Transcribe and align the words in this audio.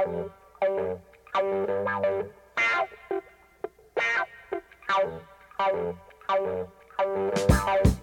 Thank 0.00 0.30
you. 7.84 7.99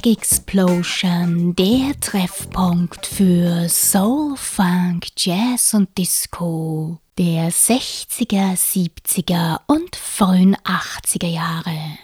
Black 0.00 0.18
Explosion, 0.18 1.54
der 1.56 1.98
Treffpunkt 2.00 3.04
für 3.04 3.68
Soul, 3.68 4.34
Funk, 4.36 5.08
Jazz 5.16 5.74
und 5.74 5.96
Disco 5.98 6.98
der 7.18 7.50
60er, 7.50 8.56
70er 8.56 9.60
und 9.66 9.96
frühen 9.96 10.56
80er 10.56 11.26
Jahre. 11.26 11.98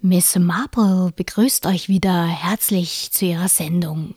Miss 0.00 0.36
Marple 0.36 1.10
begrüßt 1.16 1.66
euch 1.66 1.88
wieder 1.88 2.24
herzlich 2.26 3.10
zu 3.10 3.24
ihrer 3.24 3.48
Sendung. 3.48 4.14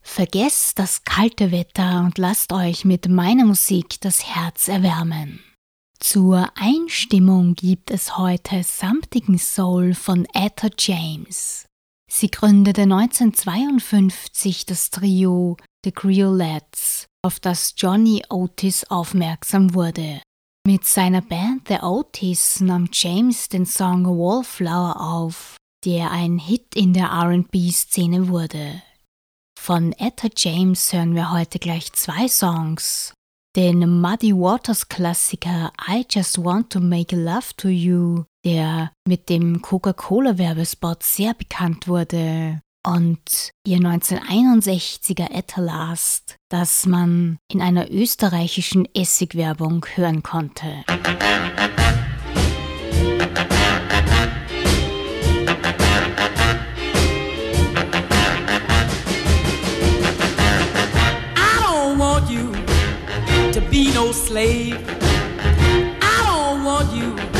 Vergesst 0.00 0.78
das 0.78 1.02
kalte 1.04 1.50
Wetter 1.50 2.00
und 2.04 2.18
lasst 2.18 2.52
euch 2.52 2.84
mit 2.84 3.08
meiner 3.08 3.46
Musik 3.46 4.00
das 4.00 4.24
Herz 4.24 4.68
erwärmen. 4.68 5.40
Zur 5.98 6.48
Einstimmung 6.54 7.54
gibt 7.54 7.90
es 7.90 8.16
heute 8.16 8.62
samtigen 8.62 9.38
Soul 9.38 9.94
von 9.94 10.24
Etta 10.34 10.68
James. 10.78 11.66
Sie 12.12 12.30
gründete 12.30 12.82
1952 12.82 14.66
das 14.66 14.90
Trio 14.90 15.56
The 15.84 15.92
Creolettes, 15.92 17.06
auf 17.22 17.38
das 17.38 17.74
Johnny 17.76 18.22
Otis 18.28 18.84
aufmerksam 18.84 19.74
wurde. 19.74 20.20
Mit 20.66 20.84
seiner 20.84 21.22
Band 21.22 21.68
The 21.68 21.78
Otis 21.82 22.60
nahm 22.60 22.88
James 22.92 23.48
den 23.48 23.64
Song 23.64 24.04
Wallflower 24.06 25.00
auf, 25.00 25.56
der 25.84 26.10
ein 26.10 26.38
Hit 26.38 26.74
in 26.74 26.92
der 26.92 27.10
RB-Szene 27.12 28.28
wurde. 28.28 28.82
Von 29.58 29.92
Etta 29.92 30.28
James 30.36 30.92
hören 30.92 31.14
wir 31.14 31.30
heute 31.30 31.58
gleich 31.58 31.92
zwei 31.92 32.28
Songs. 32.28 33.14
Den 33.56 34.00
Muddy 34.00 34.34
Waters 34.34 34.88
Klassiker 34.88 35.72
I 35.88 36.04
Just 36.10 36.42
Want 36.42 36.70
to 36.72 36.80
Make 36.80 37.14
Love 37.16 37.54
to 37.56 37.68
You 37.68 38.24
der 38.44 38.92
mit 39.06 39.28
dem 39.28 39.62
Coca-Cola-Werbespot 39.62 41.02
sehr 41.02 41.34
bekannt 41.34 41.88
wurde 41.88 42.60
und 42.86 43.52
ihr 43.66 43.78
1961er 43.78 45.30
Etalast, 45.32 46.36
das 46.48 46.86
man 46.86 47.38
in 47.52 47.60
einer 47.60 47.90
österreichischen 47.90 48.88
Essigwerbung 48.94 49.84
hören 49.94 50.22
konnte. 50.22 50.84
I 61.36 61.62
don't 61.62 61.98
want 61.98 62.30
you 62.30 62.52
to 63.52 63.60
be 63.70 63.92
no 63.92 64.12
slave. 64.12 64.78
I 66.00 66.22
don't 66.24 66.64
want 66.64 66.92
you 66.94 67.39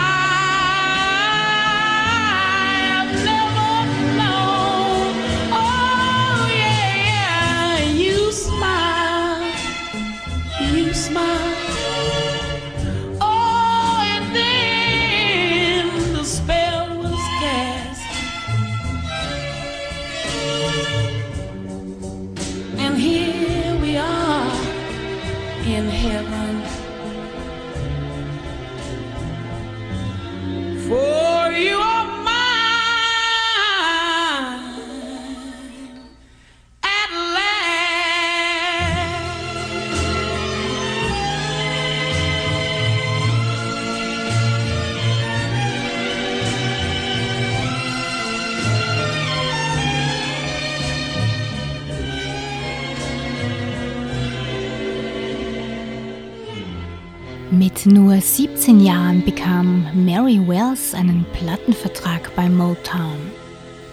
bekam 59.21 59.85
Mary 60.05 60.39
Wells 60.47 60.93
einen 60.93 61.25
Plattenvertrag 61.33 62.35
bei 62.35 62.49
Motown. 62.49 63.31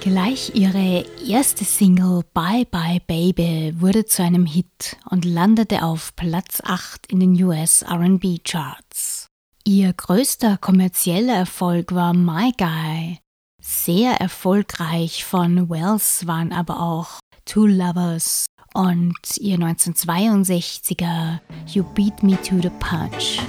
Gleich 0.00 0.54
ihre 0.54 1.04
erste 1.26 1.64
Single 1.64 2.22
Bye 2.32 2.66
Bye 2.70 3.00
Baby 3.06 3.74
wurde 3.78 4.06
zu 4.06 4.22
einem 4.22 4.46
Hit 4.46 4.96
und 5.10 5.24
landete 5.24 5.82
auf 5.82 6.14
Platz 6.16 6.62
8 6.64 7.12
in 7.12 7.20
den 7.20 7.42
US 7.42 7.84
RB 7.84 8.42
Charts. 8.44 9.26
Ihr 9.64 9.92
größter 9.92 10.56
kommerzieller 10.56 11.34
Erfolg 11.34 11.94
war 11.94 12.14
My 12.14 12.52
Guy. 12.56 13.18
Sehr 13.60 14.12
erfolgreich 14.20 15.24
von 15.24 15.68
Wells 15.68 16.26
waren 16.26 16.52
aber 16.52 16.80
auch 16.80 17.18
Two 17.44 17.66
Lovers 17.66 18.46
und 18.72 19.18
ihr 19.38 19.58
1962er 19.58 21.40
You 21.66 21.82
Beat 21.94 22.22
Me 22.22 22.40
to 22.40 22.56
the 22.62 22.70
Punch. 22.78 23.40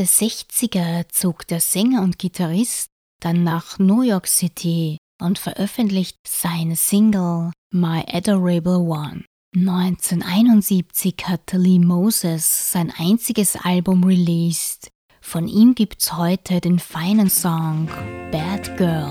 Der 0.00 0.08
60er 0.08 1.08
zog 1.10 1.46
der 1.46 1.60
Sänger 1.60 2.00
und 2.00 2.18
Gitarrist 2.18 2.88
dann 3.20 3.44
nach 3.44 3.78
New 3.78 4.00
York 4.00 4.26
City 4.28 4.96
und 5.20 5.38
veröffentlicht 5.38 6.16
seine 6.26 6.74
Single 6.74 7.52
My 7.70 8.02
Adorable 8.10 8.78
One. 8.78 9.26
1971 9.54 11.16
hatte 11.24 11.58
Lee 11.58 11.78
Moses 11.78 12.72
sein 12.72 12.90
einziges 12.96 13.56
Album 13.56 14.02
released. 14.02 14.88
Von 15.20 15.46
ihm 15.46 15.74
gibt's 15.74 16.16
heute 16.16 16.62
den 16.62 16.78
feinen 16.78 17.28
Song 17.28 17.86
Bad 18.32 18.78
Girl. 18.78 19.10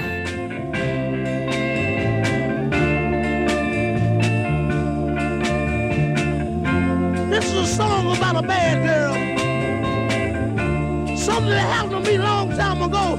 This 7.29 7.45
is 7.45 7.57
a 7.57 7.65
song 7.67 8.17
about 8.17 8.39
a 8.39 8.41
bad 8.41 8.83
girl. 8.83 9.28
Something 11.29 11.51
that 11.51 11.69
happened 11.69 12.03
to 12.03 12.09
me 12.09 12.15
a 12.15 12.21
long 12.23 12.49
time 12.57 12.81
ago. 12.81 13.15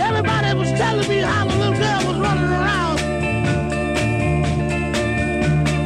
Everybody 0.00 0.58
was 0.58 0.70
telling 0.70 1.06
me 1.06 1.18
how 1.18 1.44
the 1.46 1.54
little 1.54 1.74
girl 1.74 2.06
was 2.08 2.18
running 2.18 2.44
around. 2.44 2.96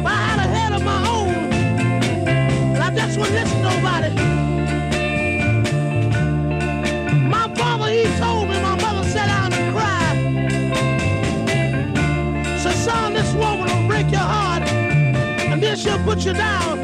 But 0.01 0.13
I 0.13 0.21
had 0.29 0.39
a 0.39 0.47
head 0.55 0.71
of 0.71 0.81
my 0.81 0.99
own. 1.09 1.33
And 2.73 2.81
I 2.81 2.89
just 2.95 3.17
wouldn't 3.19 3.35
listen 3.35 3.57
to 3.57 3.63
nobody. 3.69 4.11
My 7.27 7.53
father, 7.53 7.89
he 7.91 8.05
told 8.17 8.47
me, 8.47 8.55
my 8.61 8.75
mother 8.81 9.03
sat 9.09 9.27
down 9.27 9.51
and 9.51 9.75
cried. 9.75 10.17
Said, 12.61 12.75
son, 12.75 13.13
this 13.13 13.33
woman 13.33 13.67
will 13.67 13.87
break 13.89 14.09
your 14.09 14.21
heart. 14.21 14.63
And 14.63 15.61
then 15.61 15.75
she'll 15.75 16.01
put 16.05 16.25
you 16.25 16.31
down. 16.31 16.76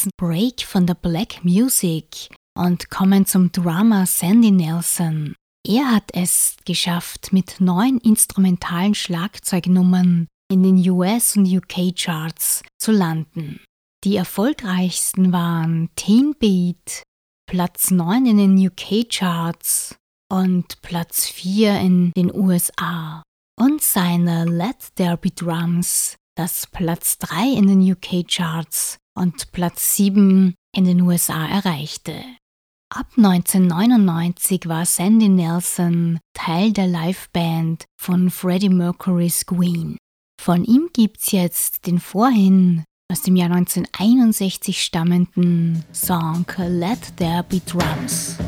Kurzen 0.00 0.10
Break 0.16 0.62
von 0.62 0.86
der 0.86 0.94
Black 0.94 1.44
Music 1.44 2.28
und 2.56 2.88
kommen 2.88 3.26
zum 3.26 3.52
Drummer 3.52 4.06
Sandy 4.06 4.50
Nelson. 4.50 5.34
Er 5.66 5.90
hat 5.90 6.10
es 6.14 6.56
geschafft, 6.64 7.34
mit 7.34 7.60
neun 7.60 7.98
instrumentalen 7.98 8.94
Schlagzeugnummern 8.94 10.26
in 10.50 10.62
den 10.62 10.76
US- 10.88 11.36
und 11.36 11.46
UK-Charts 11.46 12.62
zu 12.78 12.92
landen. 12.92 13.60
Die 14.04 14.16
erfolgreichsten 14.16 15.34
waren 15.34 15.90
Teen 15.96 16.34
Beat, 16.38 17.02
Platz 17.46 17.90
9 17.90 18.24
in 18.24 18.36
den 18.38 18.68
UK-Charts 18.68 19.96
und 20.32 20.80
Platz 20.80 21.26
4 21.26 21.78
in 21.78 22.12
den 22.12 22.34
USA. 22.34 23.22
Und 23.58 23.82
seine 23.82 24.46
Let 24.46 24.94
There 24.94 25.18
Be 25.18 25.30
Drums, 25.30 26.16
das 26.38 26.66
Platz 26.68 27.18
3 27.18 27.50
in 27.50 27.66
den 27.66 27.92
UK-Charts 27.92 28.99
und 29.20 29.52
Platz 29.52 29.96
7 29.96 30.54
in 30.74 30.84
den 30.84 31.02
USA 31.02 31.46
erreichte. 31.46 32.14
Ab 32.92 33.06
1999 33.16 34.66
war 34.66 34.84
Sandy 34.84 35.28
Nelson 35.28 36.18
Teil 36.34 36.72
der 36.72 36.86
Liveband 36.86 37.84
von 38.00 38.30
Freddie 38.30 38.70
Mercury's 38.70 39.46
Queen. 39.46 39.96
Von 40.40 40.64
ihm 40.64 40.88
gibt's 40.92 41.32
jetzt 41.32 41.86
den 41.86 42.00
vorhin 42.00 42.84
aus 43.12 43.22
dem 43.22 43.36
Jahr 43.36 43.50
1961 43.50 44.82
stammenden 44.82 45.84
Song 45.92 46.46
Let 46.56 47.16
There 47.16 47.44
Be 47.44 47.60
Drums. 47.60 48.38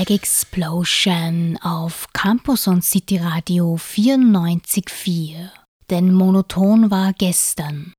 Black 0.00 0.12
Explosion 0.12 1.58
auf 1.60 2.10
Campus 2.14 2.66
und 2.66 2.82
City 2.82 3.18
Radio 3.18 3.74
94.4. 3.74 5.50
Denn 5.90 6.14
monoton 6.14 6.90
war 6.90 7.12
gestern. 7.12 7.92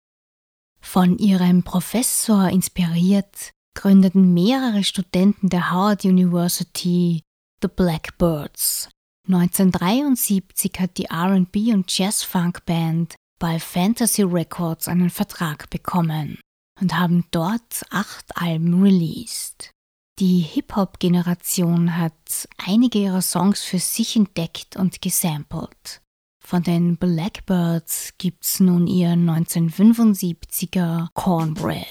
Von 0.82 1.20
ihrem 1.20 1.62
Professor 1.62 2.50
inspiriert, 2.50 3.52
gründeten 3.76 4.34
mehrere 4.34 4.84
Studenten 4.84 5.50
der 5.50 5.70
Howard 5.70 6.04
University 6.04 7.22
The 7.62 7.68
Blackbirds. 7.68 8.90
1973 9.28 10.72
hat 10.80 10.98
die 10.98 11.06
RB 11.06 11.72
und 11.72 11.96
Jazz-Funk 11.96 12.66
Band 12.66 13.14
bei 13.38 13.60
Fantasy 13.60 14.24
Records 14.24 14.88
einen 14.88 15.12
Vertrag 15.12 15.70
bekommen 15.70 16.40
und 16.82 16.98
haben 16.98 17.26
dort 17.30 17.86
acht 17.92 18.36
Alben 18.36 18.82
released. 18.82 19.72
Die 20.22 20.42
Hip-Hop-Generation 20.42 21.98
hat 21.98 22.48
einige 22.64 23.00
ihrer 23.00 23.24
Songs 23.24 23.64
für 23.64 23.80
sich 23.80 24.16
entdeckt 24.16 24.76
und 24.76 25.02
gesampelt. 25.02 26.04
Von 26.40 26.62
den 26.62 26.98
Blackbirds 26.98 28.14
gibt's 28.20 28.60
nun 28.60 28.86
ihr 28.86 29.14
1975er 29.14 31.08
Cornbread. 31.16 31.88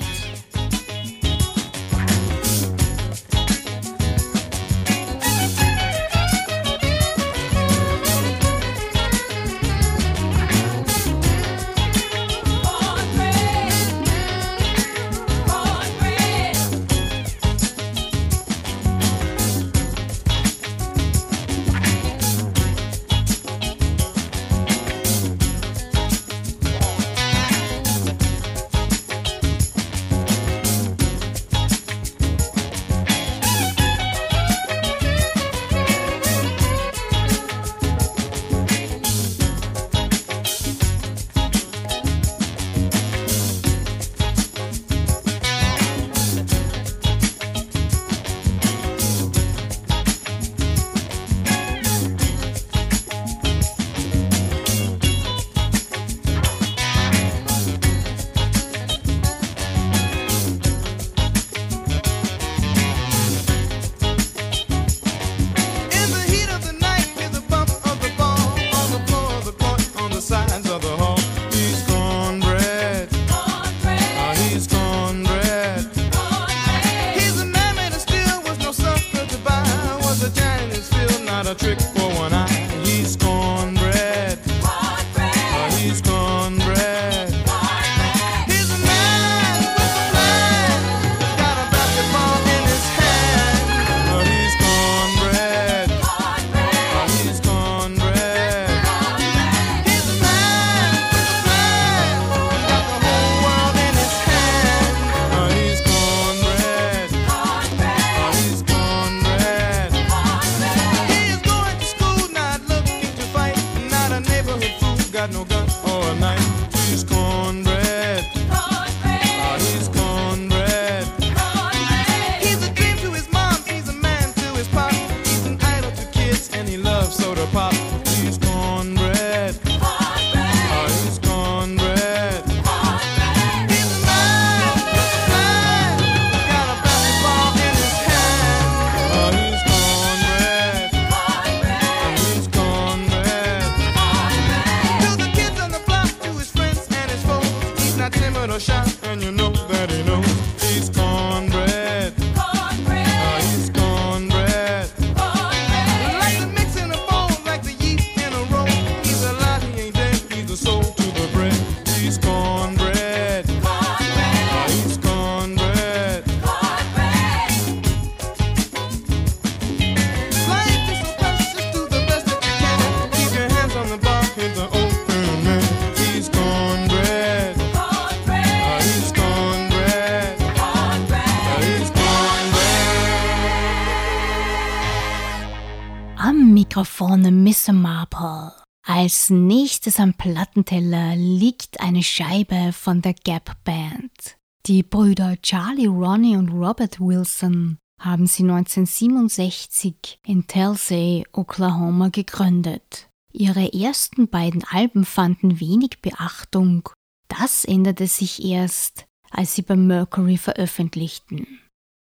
Als 189.10 189.28
nächstes 189.28 189.98
am 189.98 190.14
Plattenteller 190.14 191.16
liegt 191.16 191.80
eine 191.80 192.04
Scheibe 192.04 192.72
von 192.72 193.02
der 193.02 193.12
Gap 193.12 193.56
Band. 193.64 194.36
Die 194.66 194.84
Brüder 194.84 195.36
Charlie, 195.42 195.88
Ronnie 195.88 196.36
und 196.36 196.50
Robert 196.50 197.00
Wilson 197.00 197.76
haben 198.00 198.28
sie 198.28 198.44
1967 198.44 200.20
in 200.24 200.46
Telsey, 200.46 201.24
Oklahoma 201.32 202.10
gegründet. 202.10 203.08
Ihre 203.32 203.72
ersten 203.72 204.28
beiden 204.28 204.62
Alben 204.62 205.04
fanden 205.04 205.58
wenig 205.58 206.00
Beachtung. 206.00 206.88
Das 207.26 207.64
änderte 207.64 208.06
sich 208.06 208.44
erst, 208.44 209.06
als 209.32 209.56
sie 209.56 209.62
bei 209.62 209.74
Mercury 209.74 210.36
veröffentlichten. 210.36 211.48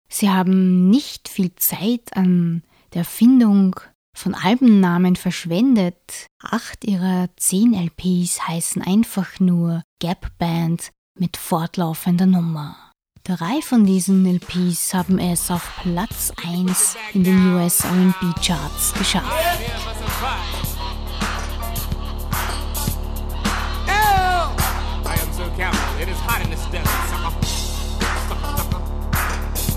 Sie 0.08 0.30
haben 0.30 0.88
nicht 0.88 1.28
viel 1.28 1.52
Zeit 1.56 2.16
an 2.16 2.62
der 2.94 3.04
Findung 3.04 3.74
von 4.16 4.34
Albennamen 4.34 5.16
verschwendet. 5.16 6.26
Acht 6.42 6.84
ihrer 6.84 7.28
zehn 7.36 7.74
LPs 7.74 8.46
heißen 8.46 8.82
einfach 8.82 9.40
nur 9.40 9.82
Gap 10.00 10.36
Band 10.38 10.90
mit 11.18 11.36
fortlaufender 11.36 12.26
Nummer. 12.26 12.76
Drei 13.24 13.62
von 13.62 13.86
diesen 13.86 14.26
LPs 14.26 14.94
haben 14.94 15.18
es 15.18 15.50
auf 15.50 15.80
Platz 15.82 16.32
1 16.44 16.96
in 17.14 17.22
den 17.22 17.54
US 17.54 17.84
RB 17.84 18.34
Charts 18.44 18.92
geschafft. 18.94 19.26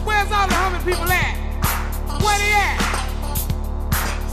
Where's 0.03 0.31
all 0.31 0.47
the 0.47 0.55
humming 0.55 0.81
people 0.83 1.11
at? 1.11 1.35
Where 2.21 2.37
they 2.39 2.53
at? 2.53 2.84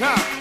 huh? 0.00 0.37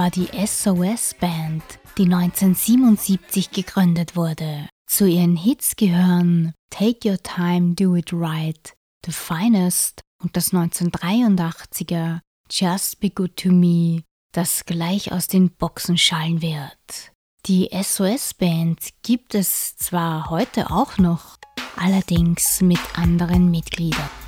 War 0.00 0.10
die 0.10 0.30
SOS 0.46 1.12
Band, 1.20 1.62
die 1.98 2.04
1977 2.04 3.50
gegründet 3.50 4.16
wurde. 4.16 4.66
Zu 4.86 5.04
ihren 5.04 5.36
Hits 5.36 5.76
gehören 5.76 6.54
Take 6.70 7.06
Your 7.06 7.22
Time, 7.22 7.74
Do 7.74 7.94
It 7.94 8.10
Right, 8.10 8.72
The 9.04 9.12
Finest 9.12 10.00
und 10.22 10.38
das 10.38 10.54
1983er 10.54 12.20
Just 12.50 13.00
Be 13.00 13.10
Good 13.10 13.36
to 13.36 13.50
Me, 13.50 14.04
das 14.32 14.64
gleich 14.64 15.12
aus 15.12 15.26
den 15.26 15.50
Boxen 15.50 15.98
schallen 15.98 16.40
wird. 16.40 17.12
Die 17.44 17.68
SOS 17.70 18.32
Band 18.32 18.80
gibt 19.02 19.34
es 19.34 19.76
zwar 19.76 20.30
heute 20.30 20.70
auch 20.70 20.96
noch, 20.96 21.36
allerdings 21.76 22.62
mit 22.62 22.80
anderen 22.94 23.50
Mitgliedern. 23.50 24.19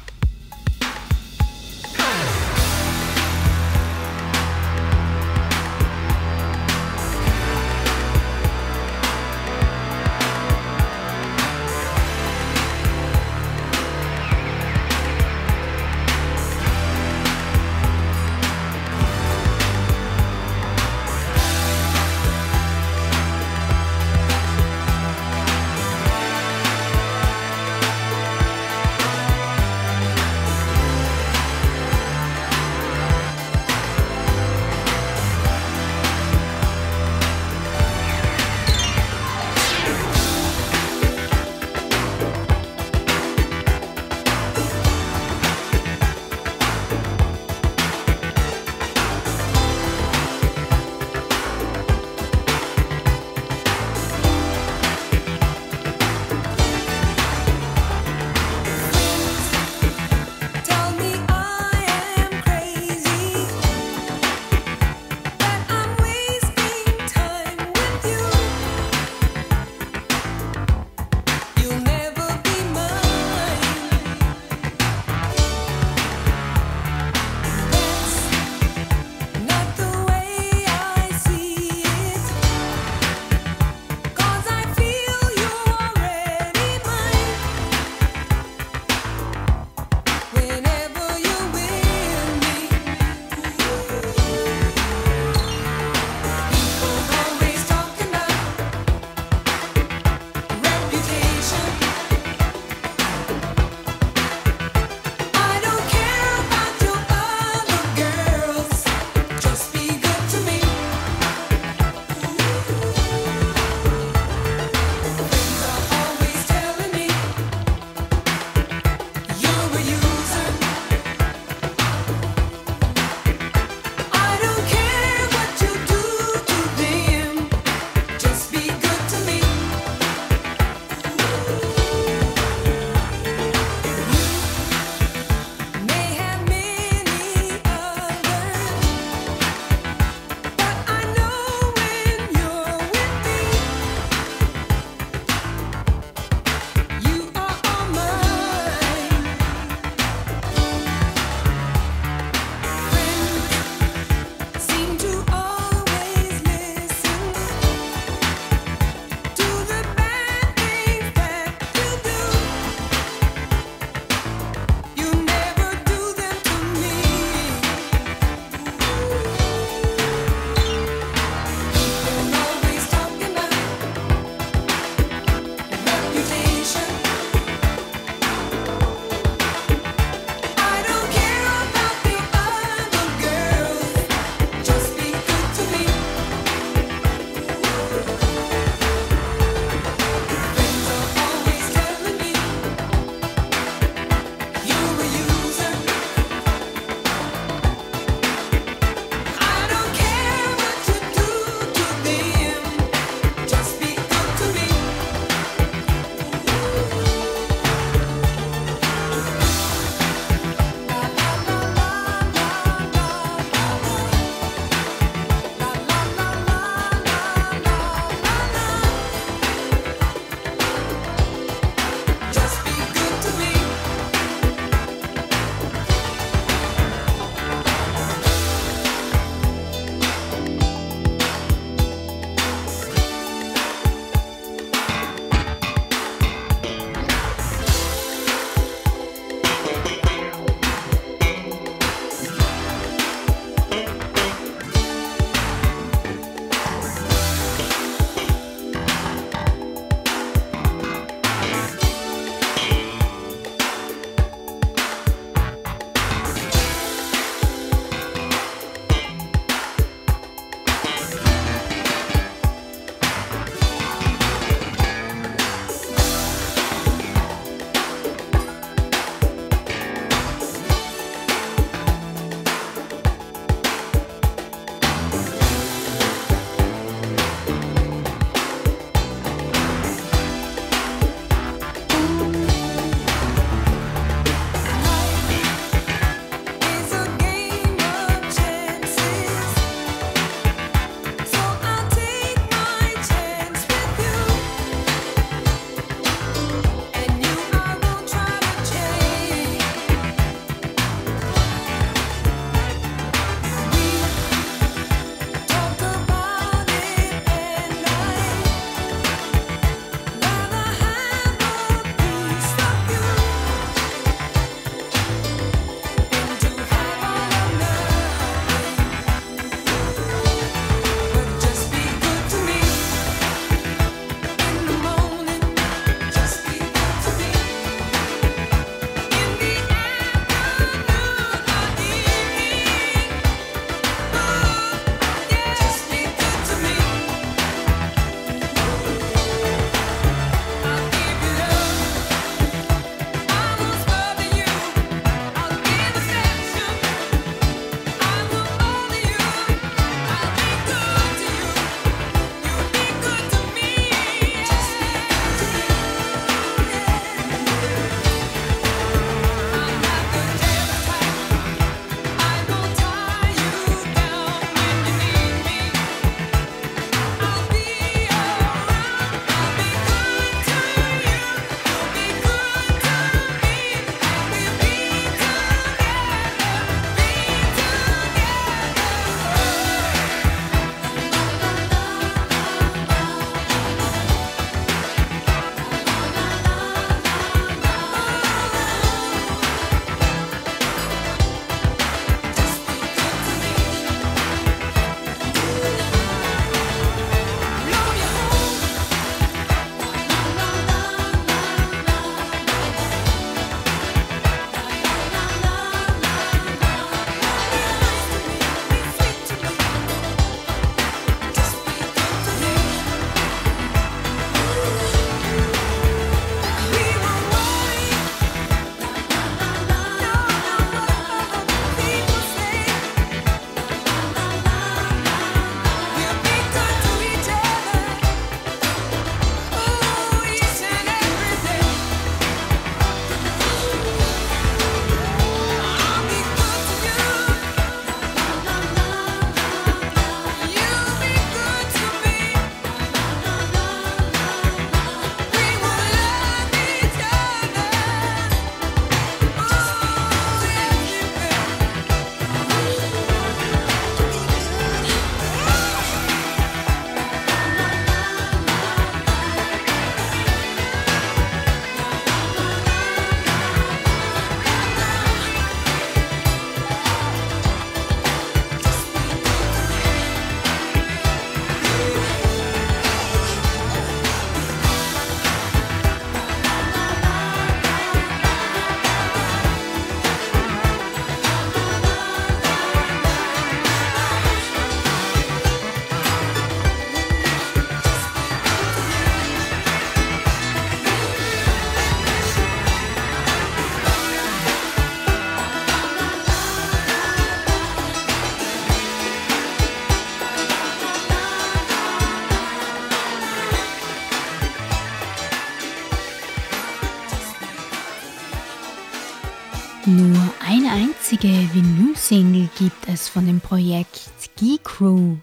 gibt 512.62 512.88
es 512.88 513.08
von 513.08 513.26
dem 513.26 513.40
Projekt 513.40 514.08
Ski 514.20 514.56
Crew. 514.62 515.16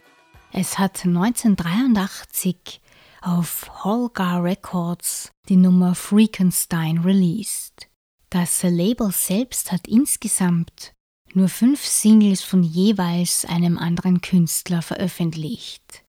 Es 0.52 0.78
hat 0.78 1.06
1983 1.06 2.82
auf 3.22 3.86
Holgar 3.86 4.44
Records 4.44 5.32
die 5.48 5.56
Nummer 5.56 5.96
Freakenstein 5.96 6.98
released. 6.98 7.88
Das 8.30 8.62
Label 8.64 9.14
selbst 9.14 9.72
hat 9.72 9.88
insgesamt 9.88 10.92
nur 11.34 11.48
fünf 11.48 11.86
Singles 11.86 12.44
von 12.44 12.62
jeweils 12.62 13.46
einem 13.46 13.78
anderen 13.78 14.20
Künstler 14.20 14.82
veröffentlicht. 14.82 16.04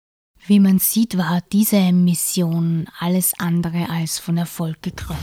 Wie 0.49 0.59
man 0.59 0.81
sieht, 0.81 1.17
war 1.17 1.43
diese 1.53 1.93
Mission 1.93 2.89
alles 2.99 3.39
andere 3.39 3.89
als 3.89 4.19
von 4.19 4.37
Erfolg 4.37 4.83
gekrönt. 4.83 5.21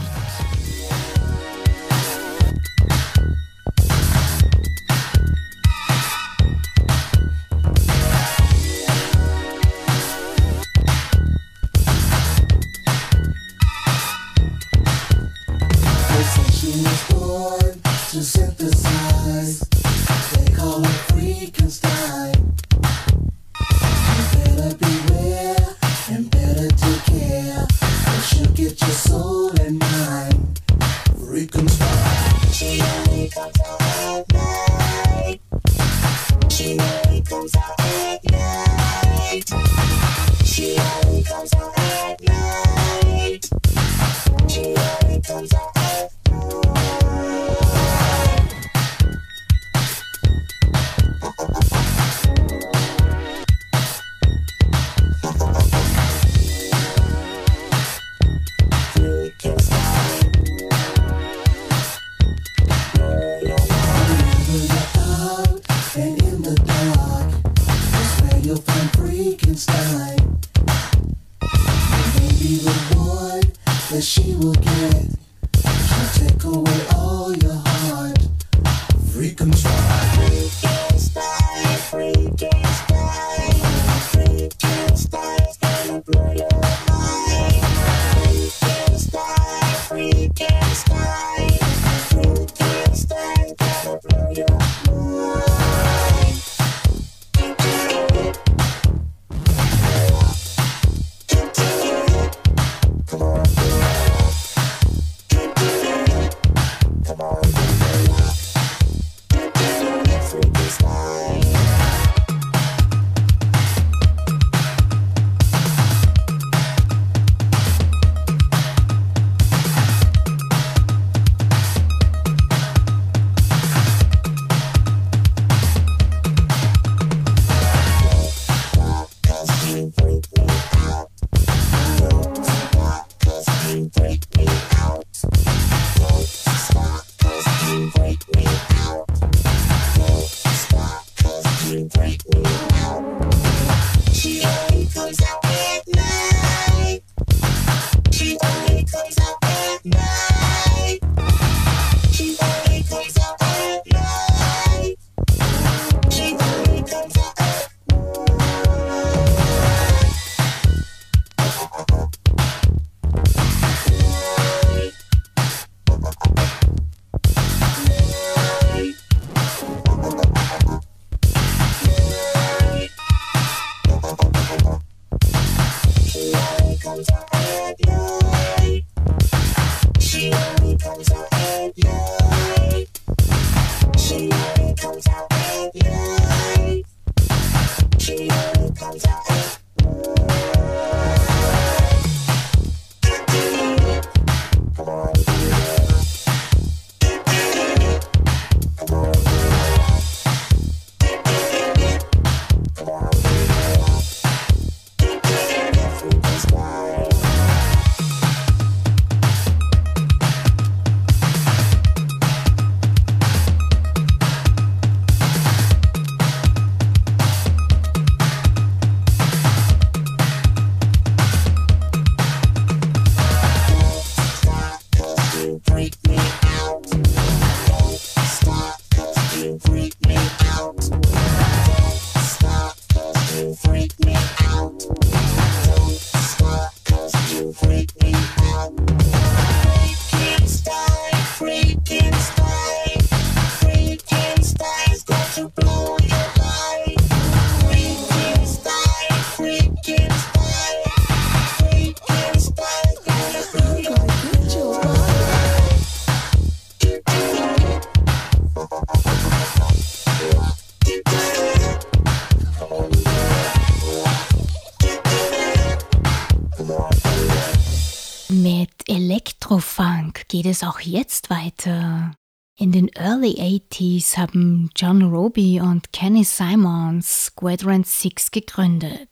es 270.48 270.62
auch 270.62 270.80
jetzt 270.80 271.30
weiter? 271.30 272.12
In 272.58 272.72
den 272.72 272.88
Early 272.88 273.60
80s 273.70 274.16
haben 274.16 274.70
John 274.74 275.02
Roby 275.02 275.60
und 275.60 275.92
Kenny 275.92 276.24
Simons 276.24 277.26
Squadron 277.26 277.84
6 277.84 278.30
gegründet. 278.32 279.08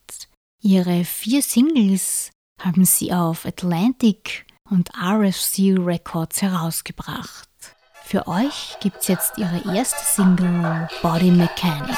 Ihre 0.61 1.05
vier 1.05 1.43
Singles 1.43 2.31
haben 2.61 2.85
sie 2.85 3.13
auf 3.13 3.47
Atlantic 3.47 4.47
und 4.69 4.91
RFC 5.01 5.79
Records 5.79 6.43
herausgebracht. 6.43 7.49
Für 8.05 8.27
euch 8.27 8.77
gibt's 8.81 9.09
jetzt 9.09 9.39
ihre 9.39 9.63
erste 9.77 10.01
Single 10.05 10.89
Body 11.03 11.31
Mechanic. 11.31 11.97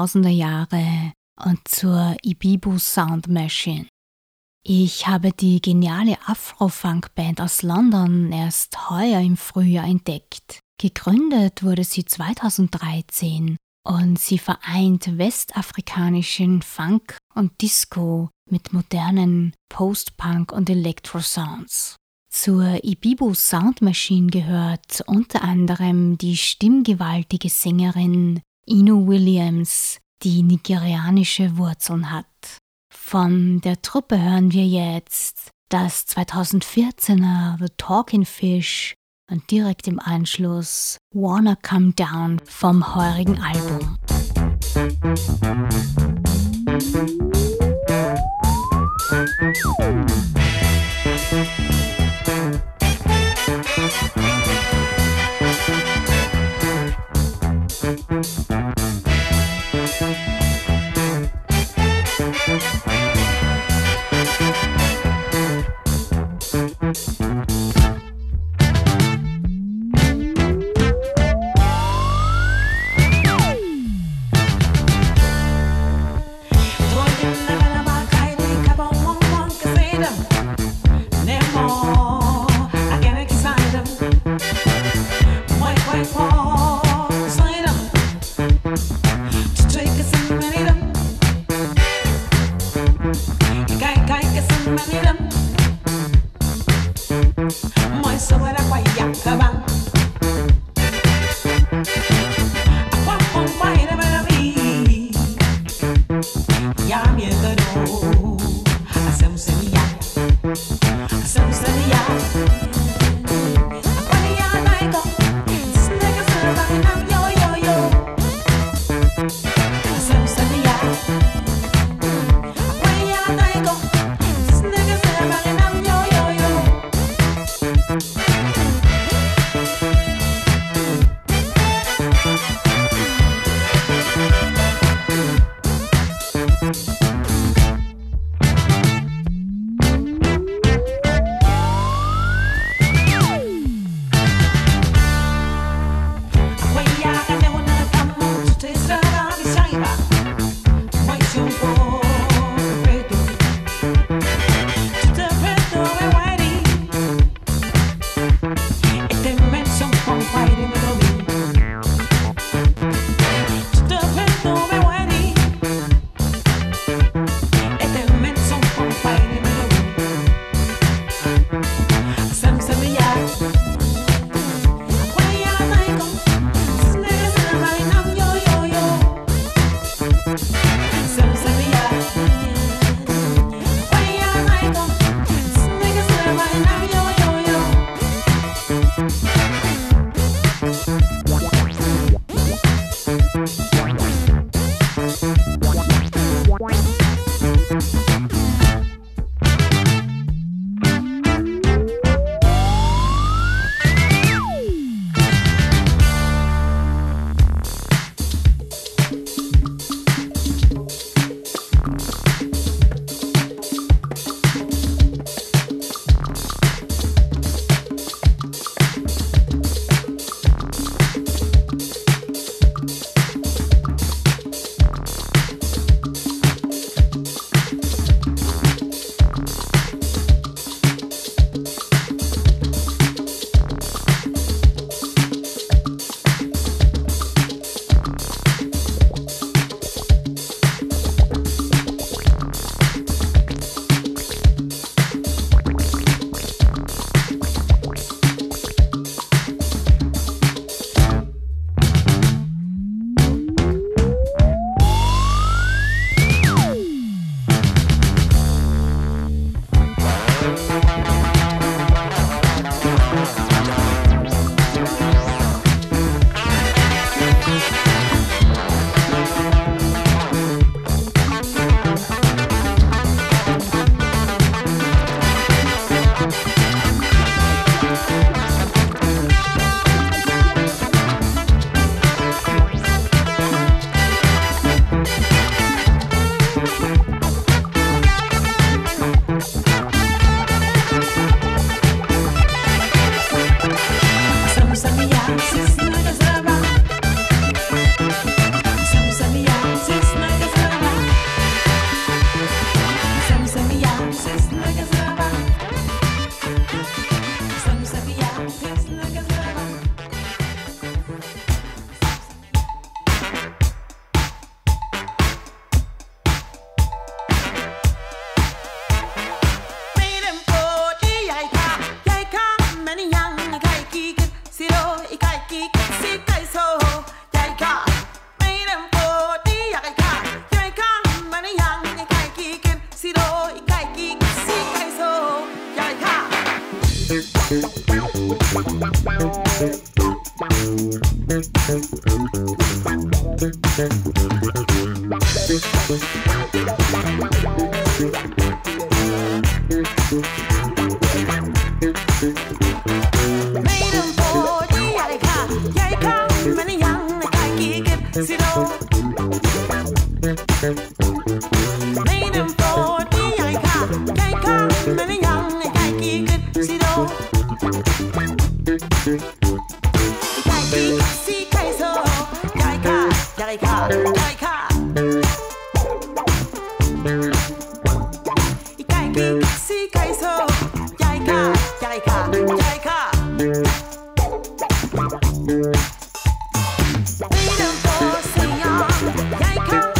2000er 0.00 0.28
Jahre 0.28 1.12
und 1.44 1.60
zur 1.68 2.16
Ibibu 2.22 2.78
Sound 2.78 3.28
Machine. 3.28 3.86
Ich 4.62 5.06
habe 5.06 5.32
die 5.32 5.60
geniale 5.60 6.16
Afro-Funk-Band 6.26 7.40
aus 7.40 7.62
London 7.62 8.32
erst 8.32 8.90
heuer 8.90 9.20
im 9.20 9.36
Frühjahr 9.36 9.86
entdeckt. 9.86 10.60
Gegründet 10.78 11.62
wurde 11.62 11.84
sie 11.84 12.04
2013 12.04 13.56
und 13.86 14.18
sie 14.18 14.38
vereint 14.38 15.18
westafrikanischen 15.18 16.62
Funk 16.62 17.18
und 17.34 17.60
Disco 17.60 18.28
mit 18.50 18.72
modernen 18.72 19.54
Post-Punk 19.70 20.52
und 20.52 20.68
Electro-Sounds. 20.68 21.96
Zur 22.32 22.84
Ibibu 22.84 23.34
Sound 23.34 23.82
Machine 23.82 24.28
gehört 24.28 25.02
unter 25.06 25.42
anderem 25.42 26.16
die 26.16 26.36
stimmgewaltige 26.36 27.48
Sängerin 27.48 28.40
Inu 28.70 29.08
Williams, 29.08 29.98
die 30.22 30.44
nigerianische 30.44 31.56
Wurzeln 31.56 32.12
hat. 32.12 32.26
Von 32.94 33.60
der 33.62 33.82
Truppe 33.82 34.22
hören 34.22 34.52
wir 34.52 34.64
jetzt 34.64 35.50
das 35.70 36.06
2014er 36.06 37.58
The 37.58 37.72
Talking 37.76 38.24
Fish 38.24 38.94
und 39.28 39.50
direkt 39.50 39.88
im 39.88 39.98
Anschluss 39.98 40.98
Wanna 41.12 41.56
Come 41.56 41.94
Down 41.94 42.40
vom 42.44 42.94
heurigen 42.94 43.40
Album. 43.40 43.98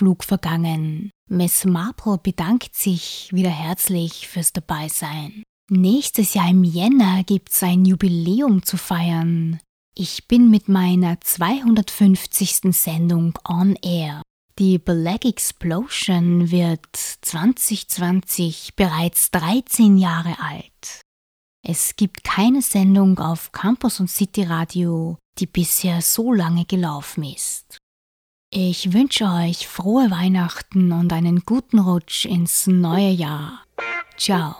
Flug 0.00 0.24
vergangen. 0.24 1.10
Miss 1.28 1.66
Marple 1.66 2.16
bedankt 2.16 2.74
sich 2.74 3.28
wieder 3.34 3.50
herzlich 3.50 4.28
fürs 4.28 4.54
Dabeisein. 4.54 5.42
Nächstes 5.68 6.32
Jahr 6.32 6.48
im 6.48 6.64
Jänner 6.64 7.22
gibt's 7.22 7.62
ein 7.62 7.84
Jubiläum 7.84 8.62
zu 8.62 8.78
feiern. 8.78 9.60
Ich 9.94 10.26
bin 10.26 10.48
mit 10.48 10.70
meiner 10.70 11.20
250. 11.20 12.74
Sendung 12.74 13.38
on 13.46 13.76
air. 13.82 14.22
Die 14.58 14.78
Black 14.78 15.26
Explosion 15.26 16.50
wird 16.50 16.96
2020 16.96 18.72
bereits 18.76 19.30
13 19.32 19.98
Jahre 19.98 20.34
alt. 20.40 21.02
Es 21.62 21.94
gibt 21.94 22.24
keine 22.24 22.62
Sendung 22.62 23.18
auf 23.18 23.52
Campus 23.52 24.00
und 24.00 24.08
City 24.08 24.44
Radio, 24.44 25.18
die 25.38 25.46
bisher 25.46 26.00
so 26.00 26.32
lange 26.32 26.64
gelaufen 26.64 27.22
ist. 27.22 27.79
Ich 28.52 28.92
wünsche 28.92 29.26
euch 29.26 29.68
frohe 29.68 30.10
Weihnachten 30.10 30.90
und 30.90 31.12
einen 31.12 31.44
guten 31.46 31.78
Rutsch 31.78 32.24
ins 32.24 32.66
neue 32.66 33.10
Jahr. 33.10 33.62
Ciao. 34.16 34.56